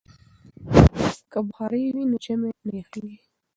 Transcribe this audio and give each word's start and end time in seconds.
که 1.31 1.39
بخارۍ 1.47 1.83
وي 1.93 2.03
نو 2.09 2.17
ژمی 2.25 2.51
نه 2.65 2.73
یخیږي. 2.79 3.17